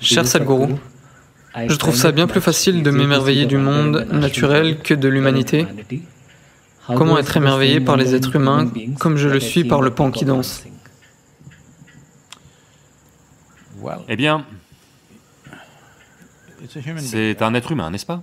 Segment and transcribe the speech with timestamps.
[0.00, 0.74] Cher Sadhguru,
[1.68, 5.66] je trouve ça bien plus facile de m'émerveiller du monde naturel que de l'humanité.
[6.86, 10.24] Comment être émerveillé par les êtres humains comme je le suis par le pan qui
[10.24, 10.64] danse?
[14.08, 14.44] Eh bien,
[16.98, 18.22] c'est un être humain, n'est-ce pas?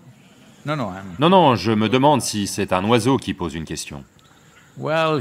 [0.66, 0.76] Non,
[1.20, 4.04] non, je me demande si c'est un oiseau qui pose une question.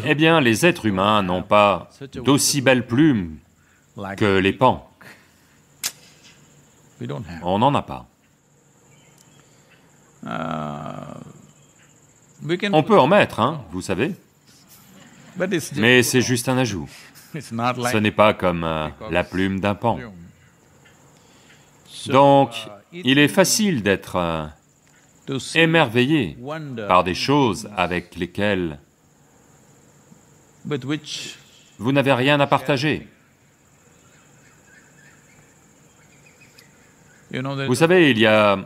[0.05, 1.91] Eh bien, les êtres humains n'ont pas
[2.25, 3.37] d'aussi belles plumes
[4.17, 4.89] que les pans.
[7.43, 8.07] On n'en a pas.
[12.73, 14.15] On peut en mettre, hein, vous savez,
[15.77, 16.89] mais c'est juste un ajout.
[17.41, 19.99] Ce n'est pas comme euh, la plume d'un pan.
[22.09, 22.51] Donc,
[22.93, 24.47] il est facile d'être euh,
[25.55, 26.37] émerveillé
[26.89, 28.79] par des choses avec lesquelles
[31.79, 33.09] vous n'avez rien à partager.
[37.67, 38.59] Vous savez, il y a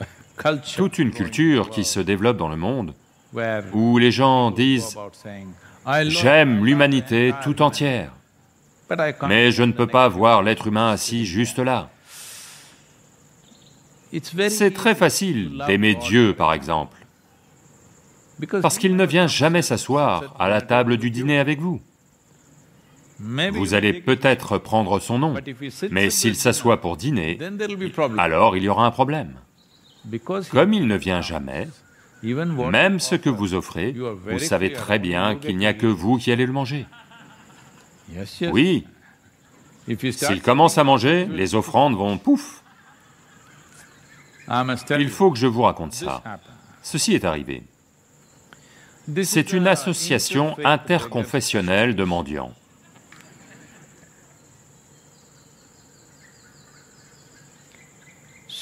[0.76, 2.94] toute une culture qui se développe dans le monde
[3.72, 4.96] où les gens disent
[6.06, 8.12] «j'aime l'humanité tout entière,
[9.26, 11.90] mais je ne peux pas voir l'être humain assis juste là».
[14.48, 16.96] C'est très facile d'aimer Dieu, par exemple,
[18.60, 21.80] parce qu'il ne vient jamais s'asseoir à la table du dîner avec vous.
[23.52, 25.34] Vous allez peut-être prendre son nom,
[25.90, 27.38] mais s'il s'assoit pour dîner,
[28.18, 29.34] alors il y aura un problème.
[30.50, 31.68] Comme il ne vient jamais,
[32.22, 36.32] même ce que vous offrez, vous savez très bien qu'il n'y a que vous qui
[36.32, 36.86] allez le manger.
[38.52, 38.86] Oui,
[39.86, 42.62] s'il commence à manger, les offrandes vont pouf.
[44.98, 46.22] Il faut que je vous raconte ça.
[46.82, 47.62] Ceci est arrivé.
[49.22, 52.52] C'est une association interconfessionnelle de mendiants.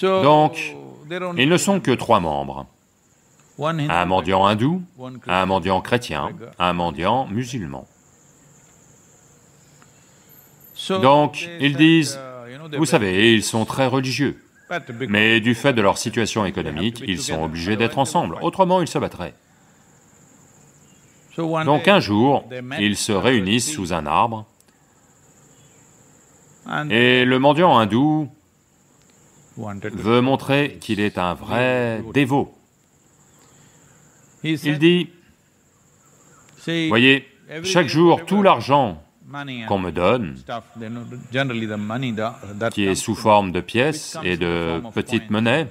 [0.02, 0.76] Donc,
[1.36, 2.66] ils ne sont que trois membres.
[3.58, 4.82] Un mendiant hindou,
[5.26, 7.86] un mendiant chrétien, un mendiant musulman.
[10.88, 12.18] Donc, ils disent,
[12.76, 14.42] vous savez, ils sont très religieux,
[15.08, 18.98] mais du fait de leur situation économique, ils sont obligés d'être ensemble, autrement ils se
[18.98, 19.34] battraient.
[21.36, 22.44] Donc un jour,
[22.78, 24.46] ils se réunissent sous un arbre,
[26.90, 28.30] et le mendiant hindou
[29.56, 32.54] veut montrer qu'il est un vrai dévot.
[34.42, 35.10] Il dit,
[36.88, 37.26] voyez,
[37.64, 39.02] chaque jour, tout l'argent
[39.68, 40.36] qu'on me donne,
[42.72, 45.68] qui est sous forme de pièces et de petites monnaies,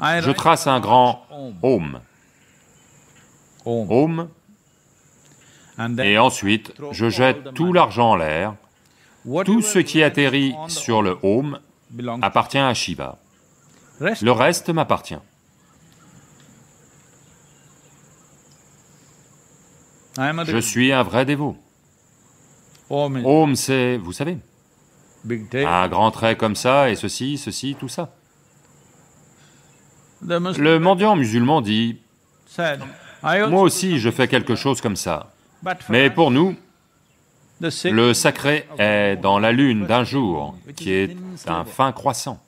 [0.00, 1.26] je trace un grand
[1.62, 2.00] Om.
[3.64, 4.28] Om,
[5.98, 8.54] et ensuite je jette tout l'argent en l'air
[9.44, 11.58] tout ce qui atterrit sur le home
[12.22, 13.18] appartient à Shiva.
[14.00, 15.18] Le reste m'appartient.
[20.16, 21.56] Je suis un vrai dévot.
[22.90, 24.36] Om, c'est, vous savez,
[25.54, 28.12] un grand trait comme ça, et ceci, ceci, tout ça.
[30.20, 31.98] Le mendiant musulman dit,
[33.48, 35.32] moi aussi je fais quelque chose comme ça,
[35.88, 36.54] mais pour nous,
[37.84, 42.40] le sacré est dans la lune d'un jour, qui est un fin croissant.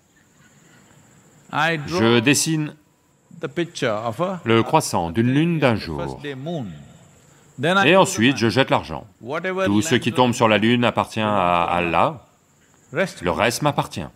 [1.52, 2.74] Je dessine
[4.44, 6.20] le croissant d'une lune d'un jour.
[7.84, 9.06] Et ensuite, je jette l'argent.
[9.64, 12.26] Tout ce qui tombe sur la lune appartient à Allah,
[12.92, 14.06] le reste m'appartient.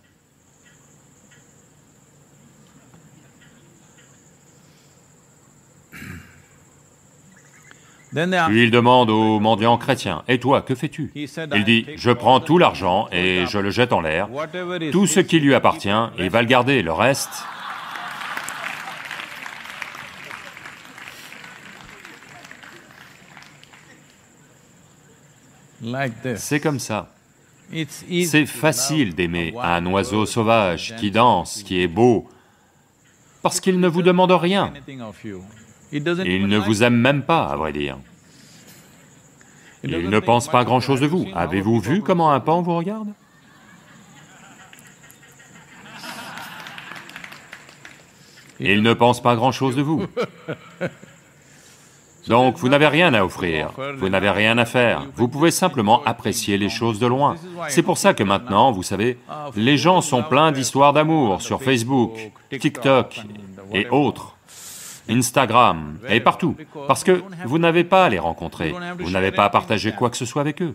[8.10, 12.56] Puis il demande au mendiant chrétien, «Et toi, que fais-tu» Il dit, «Je prends tout
[12.56, 14.28] l'argent et je le jette en l'air,
[14.92, 17.30] tout ce qui lui appartient, il va le garder, le reste...»
[26.36, 27.14] C'est comme ça.
[27.98, 32.28] C'est facile d'aimer un oiseau sauvage qui danse, qui est beau,
[33.42, 34.72] parce qu'il ne vous demande rien.
[35.92, 36.02] Il
[36.46, 37.96] ne vous aime même pas, à vrai dire.
[39.84, 41.26] Il ne pense pas grand-chose de vous.
[41.34, 43.08] Avez-vous vu comment un pan vous regarde?
[48.60, 50.04] Il ne pense pas grand-chose de vous.
[52.26, 56.58] Donc vous n'avez rien à offrir, vous n'avez rien à faire, vous pouvez simplement apprécier
[56.58, 57.36] les choses de loin.
[57.68, 59.16] C'est pour ça que maintenant, vous savez,
[59.56, 63.22] les gens sont pleins d'histoires d'amour sur Facebook, TikTok
[63.72, 64.36] et autres.
[65.08, 66.56] Instagram, et partout,
[66.86, 70.16] parce que vous n'avez pas à les rencontrer, vous n'avez pas à partager quoi que
[70.16, 70.74] ce soit avec eux.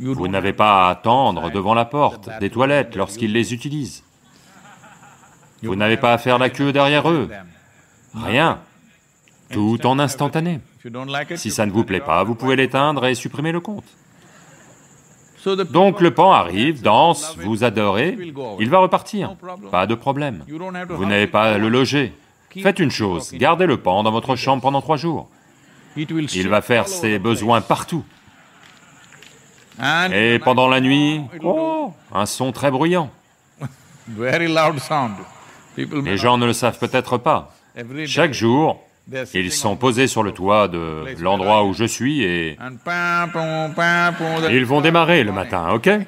[0.00, 4.02] Vous n'avez pas à attendre devant la porte des toilettes lorsqu'ils les utilisent.
[5.62, 7.28] Vous n'avez pas à faire la queue derrière eux.
[8.14, 8.60] Rien.
[9.50, 10.60] Tout en instantané.
[11.36, 13.84] Si ça ne vous plaît pas, vous pouvez l'éteindre et supprimer le compte.
[15.70, 18.16] Donc le pan arrive, danse, vous adorez,
[18.60, 19.36] il va repartir,
[19.70, 20.44] pas de problème.
[20.88, 22.12] Vous n'avez pas à le loger.
[22.62, 25.28] Faites une chose, gardez le pan dans votre chambre pendant trois jours.
[25.96, 28.04] Il va faire ses besoins partout.
[30.12, 33.10] Et pendant la nuit, oh, un son très bruyant.
[35.76, 37.54] Les gens ne le savent peut-être pas.
[38.06, 38.80] Chaque jour,
[39.34, 42.58] ils sont posés sur le toit de l'endroit où je suis et...
[44.50, 45.88] Ils vont démarrer le matin, ok?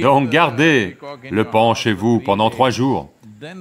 [0.00, 0.96] Donc gardez
[1.30, 3.10] le pan chez vous pendant trois jours,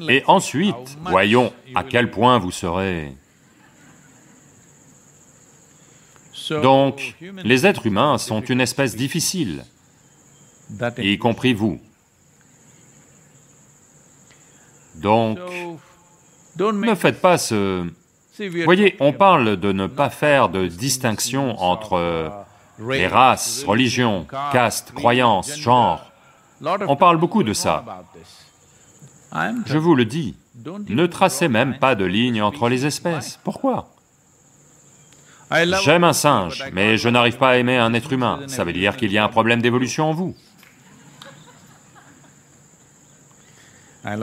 [0.09, 3.13] et ensuite, voyons à quel point vous serez...
[6.61, 9.63] Donc, les êtres humains sont une espèce difficile,
[10.97, 11.79] y compris vous.
[14.95, 15.39] Donc,
[16.59, 17.87] ne faites pas ce...
[18.65, 22.31] Voyez, on parle de ne pas faire de distinction entre
[22.79, 26.11] les races, religions, castes, croyances, genres.
[26.61, 28.03] On parle beaucoup de ça.
[29.65, 30.35] Je vous le dis,
[30.65, 33.39] ne tracez même pas de ligne entre les espèces.
[33.43, 33.89] Pourquoi?
[35.83, 38.41] J'aime un singe, mais je n'arrive pas à aimer un être humain.
[38.47, 40.35] Ça veut dire qu'il y a un problème d'évolution en vous.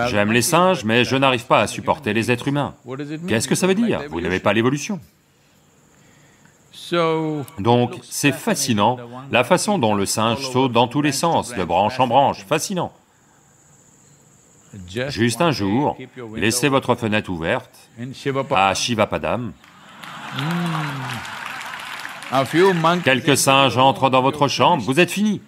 [0.09, 2.75] J'aime les singes, mais je n'arrive pas à supporter les êtres humains.
[3.29, 4.03] Qu'est-ce que ça veut dire?
[4.11, 5.01] Vous n'avez pas l'évolution.
[7.59, 8.99] Donc, c'est fascinant,
[9.31, 12.93] la façon dont le singe saute dans tous les sens, de branche en branche, fascinant.
[15.09, 15.97] Juste un jour,
[16.37, 17.91] laissez votre fenêtre ouverte
[18.51, 19.53] à Shivapadam.
[23.05, 25.41] Quelques singes entrent dans votre chambre, vous êtes fini.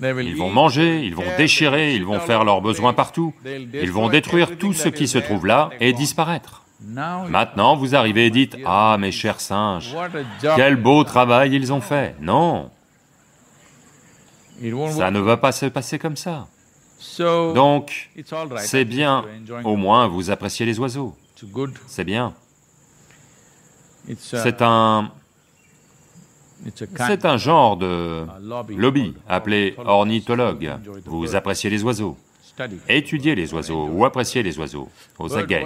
[0.00, 4.58] Ils vont manger, ils vont déchirer, ils vont faire leurs besoins partout, ils vont détruire
[4.58, 6.61] tout ce qui se trouve là et disparaître.
[6.84, 9.94] Maintenant, vous arrivez et dites, «Ah, mes chers singes,
[10.56, 12.70] quel beau travail ils ont fait!» Non
[14.90, 16.46] Ça ne va pas se passer comme ça.
[17.18, 18.10] Donc,
[18.58, 19.24] c'est bien,
[19.64, 21.16] au moins vous appréciez les oiseaux.
[21.86, 22.34] C'est bien.
[24.16, 25.10] C'est un...
[26.96, 28.24] C'est un genre de
[28.68, 30.70] lobby appelé ornithologue.
[31.06, 32.16] Vous appréciez les oiseaux.
[32.88, 34.88] Étudiez les oiseaux ou appréciez les oiseaux,
[35.18, 35.64] aux aguets.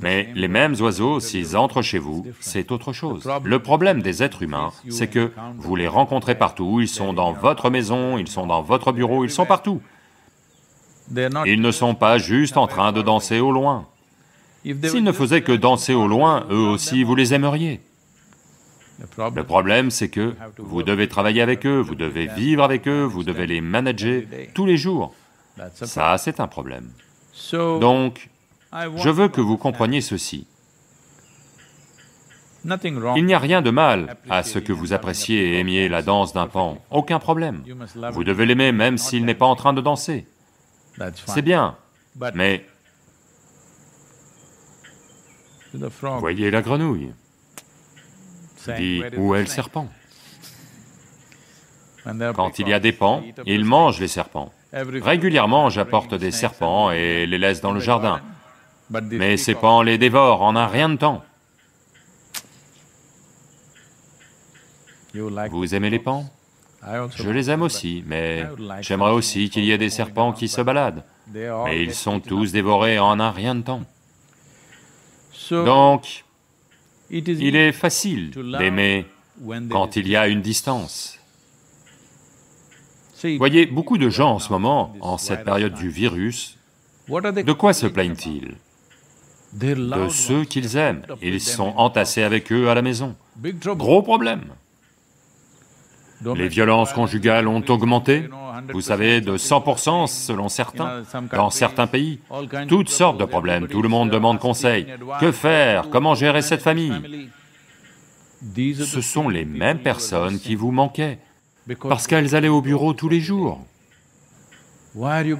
[0.00, 3.28] Mais les mêmes oiseaux, s'ils entrent chez vous, c'est autre chose.
[3.44, 7.70] Le problème des êtres humains, c'est que vous les rencontrez partout, ils sont dans votre
[7.70, 9.80] maison, ils sont dans votre bureau, ils sont partout.
[11.46, 13.86] Ils ne sont pas juste en train de danser au loin.
[14.64, 17.80] S'ils ne faisaient que danser au loin, eux aussi vous les aimeriez.
[19.34, 23.24] Le problème, c'est que vous devez travailler avec eux, vous devez vivre avec eux, vous
[23.24, 24.22] devez les manager
[24.54, 25.14] tous les jours.
[25.74, 26.90] Ça, c'est un problème.
[27.52, 28.30] Donc,
[28.96, 30.46] je veux que vous compreniez ceci.
[32.64, 36.32] Il n'y a rien de mal à ce que vous appréciez et aimiez la danse
[36.32, 37.62] d'un pan, aucun problème.
[38.12, 40.26] Vous devez l'aimer même s'il n'est pas en train de danser.
[41.26, 41.76] C'est bien,
[42.34, 42.66] mais
[46.18, 47.12] Voyez la grenouille.
[48.78, 49.88] Dit, où est le serpent?
[52.34, 54.52] Quand il y a des pans, il mange les serpents.
[54.72, 58.20] Régulièrement, j'apporte des serpents et les laisse dans le jardin.
[58.90, 61.24] Mais ces pans les dévorent en un rien de temps.
[65.50, 66.30] Vous aimez les pans
[67.16, 68.46] Je les aime aussi, mais
[68.80, 71.04] j'aimerais aussi qu'il y ait des serpents qui se baladent.
[71.32, 73.82] Mais ils sont tous dévorés en un rien de temps.
[75.50, 76.24] Donc,
[77.10, 79.06] il est facile d'aimer
[79.70, 81.18] quand il y a une distance.
[83.38, 86.58] Voyez, beaucoup de gens en ce moment, en cette période du virus,
[87.08, 88.54] de quoi se plaignent-ils?
[89.56, 91.02] De ceux qu'ils aiment.
[91.22, 93.16] Ils sont entassés avec eux à la maison.
[93.64, 94.44] Gros problème.
[96.34, 98.28] Les violences conjugales ont augmenté,
[98.72, 102.20] vous savez, de 100% selon certains, dans certains pays.
[102.68, 104.86] Toutes sortes de problèmes, tout le monde demande conseil.
[105.20, 105.90] Que faire?
[105.90, 107.30] Comment gérer cette famille?
[108.56, 111.18] Ce sont les mêmes personnes qui vous manquaient,
[111.82, 113.60] parce qu'elles allaient au bureau tous les jours.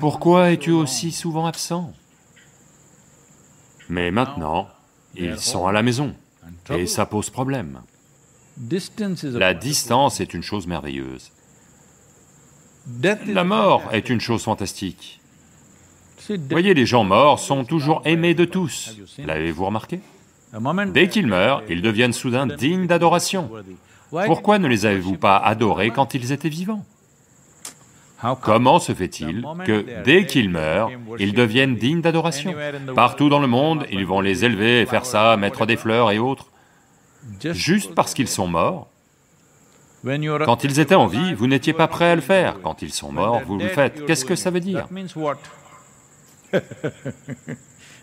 [0.00, 1.92] Pourquoi es-tu aussi souvent absent?
[3.88, 4.68] Mais maintenant,
[5.14, 6.14] ils sont à la maison,
[6.70, 7.80] et ça pose problème.
[9.22, 11.30] La distance est une chose merveilleuse.
[13.28, 15.20] La mort est une chose fantastique.
[16.50, 20.00] Voyez, les gens morts sont toujours aimés de tous, l'avez-vous remarqué?
[20.92, 23.50] Dès qu'ils meurent, ils deviennent soudain dignes d'adoration.
[24.10, 26.84] Pourquoi ne les avez-vous pas adorés quand ils étaient vivants?
[28.42, 32.54] Comment se fait-il que dès qu'ils meurent, ils deviennent dignes d'adoration?
[32.94, 36.18] Partout dans le monde, ils vont les élever et faire ça, mettre des fleurs et
[36.18, 36.50] autres,
[37.42, 38.88] juste parce qu'ils sont morts?
[40.44, 42.60] Quand ils étaient en vie, vous n'étiez pas prêt à le faire.
[42.62, 44.06] Quand ils sont morts, vous le faites.
[44.06, 44.86] Qu'est-ce que ça veut dire?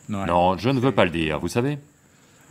[0.10, 1.79] Non, je ne veux pas le dire, vous savez.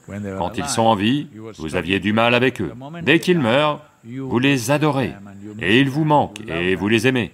[0.08, 1.28] Quand ils sont en vie,
[1.58, 2.72] vous aviez du mal avec eux.
[3.02, 5.14] Dès qu'ils meurent, vous les adorez,
[5.60, 7.32] et ils vous manquent, et vous les aimez.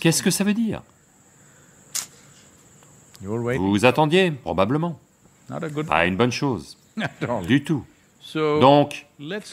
[0.00, 0.82] Qu'est-ce que ça veut dire?
[3.22, 4.98] Vous attendiez, probablement.
[5.88, 6.78] Pas une bonne chose,
[7.46, 7.84] du tout.
[8.34, 9.06] Donc,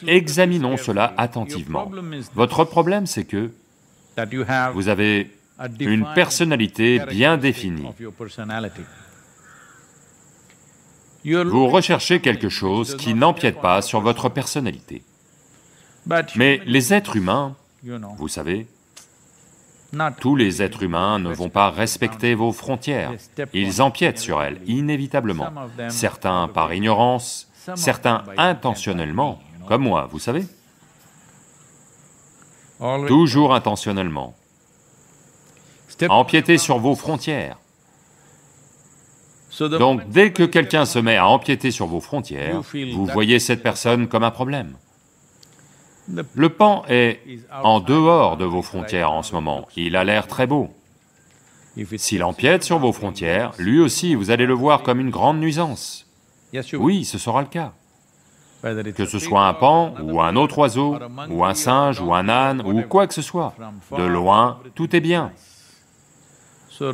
[0.07, 1.91] examinons cela attentivement.
[2.33, 3.51] Votre problème, c'est que
[4.73, 5.31] vous avez
[5.79, 7.87] une personnalité bien définie.
[11.23, 15.03] Vous recherchez quelque chose qui n'empiète pas sur votre personnalité.
[16.35, 17.55] Mais les êtres humains,
[18.17, 18.67] vous savez,
[20.19, 23.13] tous les êtres humains ne vont pas respecter vos frontières,
[23.53, 25.51] ils empiètent sur elles, inévitablement,
[25.89, 30.45] certains par ignorance, certains intentionnellement, comme moi, vous savez
[33.07, 34.35] Toujours intentionnellement.
[36.09, 37.57] Empiéter sur vos frontières.
[39.59, 42.61] Donc dès que quelqu'un se met à empiéter sur vos frontières,
[42.93, 44.75] vous voyez cette personne comme un problème.
[46.07, 47.19] Le pan est
[47.63, 50.69] en dehors de vos frontières en ce moment, il a l'air très beau.
[51.97, 56.07] S'il empiète sur vos frontières, lui aussi vous allez le voir comme une grande nuisance.
[56.73, 57.73] Oui, ce sera le cas.
[58.95, 60.97] Que ce soit un pan, ou un autre oiseau,
[61.29, 63.53] ou un singe, ou un âne, ou quoi que ce soit.
[63.95, 65.31] De loin, tout est bien.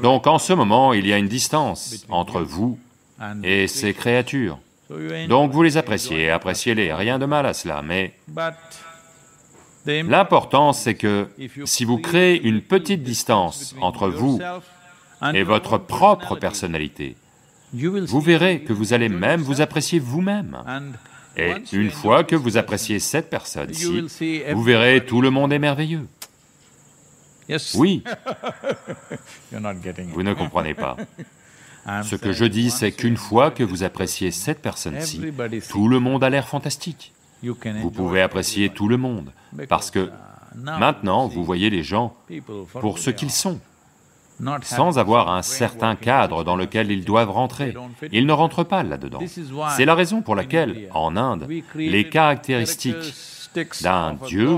[0.02, 2.78] Donc en ce moment, il y a une distance entre vous
[3.44, 4.60] et ces créatures.
[5.30, 8.14] Donc vous les appréciez, appréciez-les, rien de mal à cela, mais
[9.86, 11.28] l'important c'est que
[11.66, 14.40] si vous créez une petite distance entre vous
[15.34, 17.16] et votre propre personnalité,
[17.74, 20.58] vous verrez que vous allez même vous apprécier vous-même.
[21.38, 24.06] Et une fois que vous appréciez cette personne-ci,
[24.52, 26.08] vous verrez tout le monde est merveilleux.
[27.76, 28.04] Oui.
[30.14, 30.98] Vous ne comprenez pas.
[32.04, 35.22] Ce que je dis, c'est qu'une fois que vous appréciez cette personne-ci,
[35.70, 37.14] tout le monde a l'air fantastique.
[37.44, 39.32] Vous pouvez apprécier tout le monde,
[39.70, 40.10] parce que
[40.56, 42.16] maintenant, vous voyez les gens
[42.80, 43.60] pour ce qu'ils sont
[44.64, 47.74] sans avoir un certain cadre dans lequel ils doivent rentrer.
[48.12, 49.20] Ils ne rentrent pas là-dedans.
[49.76, 53.14] C'est la raison pour laquelle, en Inde, les caractéristiques
[53.82, 54.58] d'un Dieu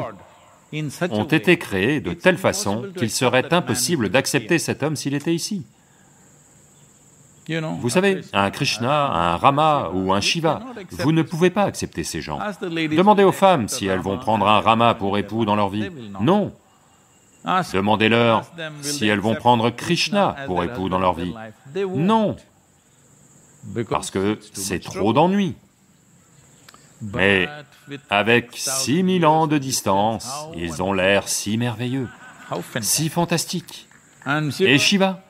[1.12, 5.66] ont été créées de telle façon qu'il serait impossible d'accepter cet homme s'il était ici.
[7.50, 12.22] Vous savez, un Krishna, un Rama ou un Shiva, vous ne pouvez pas accepter ces
[12.22, 12.40] gens.
[12.62, 15.90] Demandez aux femmes si elles vont prendre un Rama pour époux dans leur vie.
[16.22, 16.54] Non,
[17.74, 18.46] Demandez-leur
[18.82, 21.34] si elles vont prendre Krishna pour époux dans leur vie.
[21.90, 22.36] Non,
[23.90, 25.56] parce que c'est trop d'ennui.
[27.02, 27.50] Mais
[28.10, 32.08] avec 6000 ans de distance, ils ont l'air si merveilleux,
[32.82, 33.90] si fantastiques.
[34.62, 35.22] Et Shiva,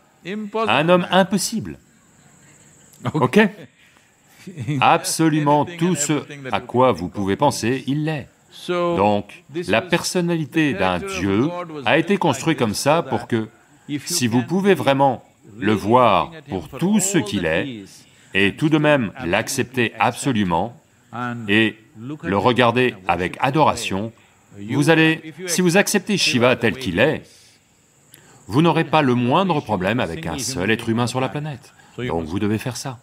[0.68, 1.80] un homme impossible.
[3.14, 3.40] Ok
[4.82, 8.28] Absolument tout ce à quoi vous pouvez penser, il l'est.
[8.68, 11.50] Donc, la personnalité d'un Dieu
[11.86, 13.48] a été construite comme ça pour que,
[14.06, 15.24] si vous pouvez vraiment
[15.58, 17.84] le voir pour tout ce qu'il est,
[18.34, 20.76] et tout de même l'accepter absolument,
[21.48, 21.76] et
[22.22, 24.12] le regarder avec adoration,
[24.58, 27.24] vous allez, si vous acceptez Shiva tel qu'il est,
[28.48, 31.74] vous n'aurez pas le moindre problème avec un seul être humain sur la planète.
[31.98, 33.00] Donc vous devez faire ça.